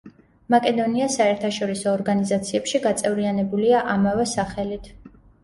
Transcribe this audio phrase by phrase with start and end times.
[0.51, 4.91] მაკედონია საერთაშორისო ორგანიზაციებში გაწევრიანებულია ამავე სახელით.